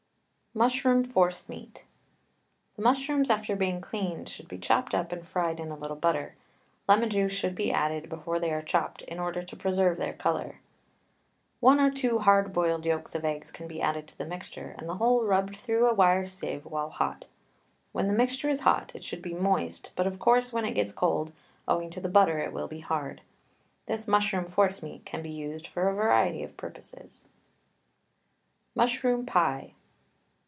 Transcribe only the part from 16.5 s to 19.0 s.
while hot. When the mixture is hot